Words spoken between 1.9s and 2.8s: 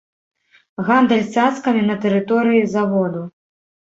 тэрыторыі